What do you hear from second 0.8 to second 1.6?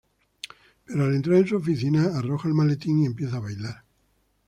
Pero al entrar en su